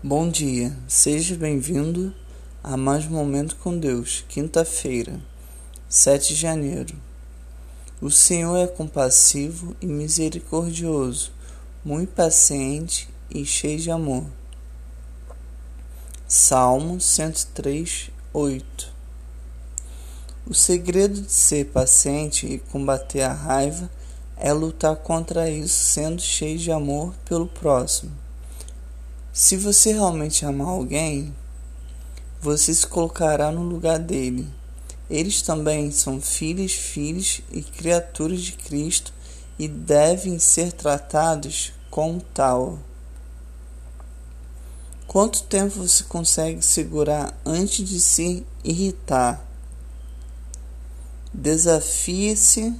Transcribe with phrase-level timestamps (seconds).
[0.00, 2.14] Bom dia, seja bem-vindo
[2.62, 5.20] a mais um Momento com Deus, quinta-feira,
[5.88, 6.94] 7 de janeiro.
[8.00, 11.32] O Senhor é compassivo e misericordioso,
[11.84, 14.24] muito paciente e cheio de amor.
[16.28, 18.92] Salmo 103, 8
[20.46, 23.90] O segredo de ser paciente e combater a raiva
[24.36, 28.27] é lutar contra isso sendo cheio de amor pelo próximo.
[29.40, 31.32] Se você realmente amar alguém,
[32.40, 34.52] você se colocará no lugar dele.
[35.08, 39.12] Eles também são filhos, filhos e criaturas de Cristo
[39.56, 42.80] e devem ser tratados como tal.
[45.06, 49.46] Quanto tempo você consegue segurar antes de se irritar?
[51.32, 52.74] Desafie-se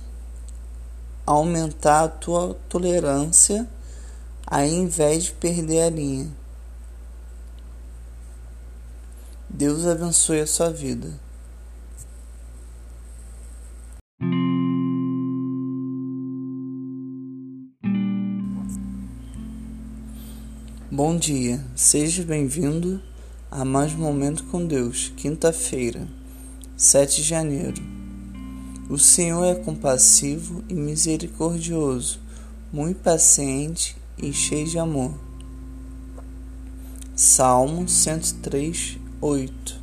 [1.24, 3.64] a aumentar a tua tolerância
[4.44, 6.47] ao invés de perder a linha.
[9.50, 11.18] Deus abençoe a sua vida.
[20.90, 23.00] Bom dia, seja bem-vindo
[23.50, 26.06] a mais um Momento com Deus, quinta-feira,
[26.76, 27.82] 7 de janeiro.
[28.90, 32.20] O Senhor é compassivo e misericordioso,
[32.70, 35.14] muito paciente e cheio de amor.
[37.16, 39.80] Salmo 103, 8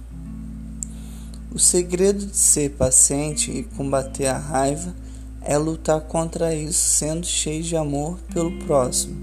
[1.53, 4.95] O segredo de ser paciente e combater a raiva
[5.41, 9.13] é lutar contra isso sendo cheio de amor pelo próximo.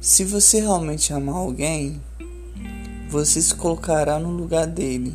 [0.00, 2.02] Se você realmente amar alguém,
[3.08, 5.14] você se colocará no lugar dele.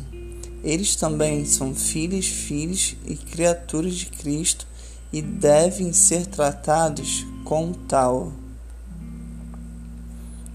[0.62, 4.66] Eles também são filhos, filhos e criaturas de Cristo
[5.12, 8.32] e devem ser tratados como tal.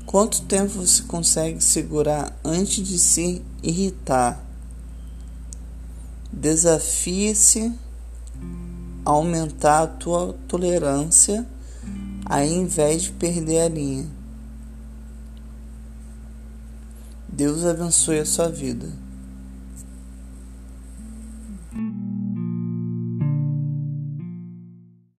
[0.09, 4.43] Quanto tempo você consegue segurar antes de se irritar?
[6.33, 7.71] Desafie-se
[9.05, 11.47] a aumentar a tua tolerância
[12.25, 14.07] ao invés de perder a linha.
[17.27, 18.91] Deus abençoe a sua vida.